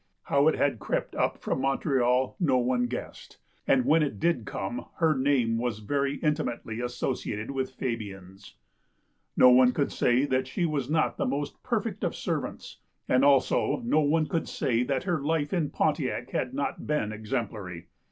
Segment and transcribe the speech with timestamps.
[0.23, 4.85] How it had crept up from Montreal no one guessed, and, when it did come,
[4.95, 8.55] her name was very in timately associated with Fabian's.
[9.37, 12.77] No one could say that she was not the most perfect of servants,
[13.07, 17.85] and also no one could say that her life in Pontiac had not been exemplary.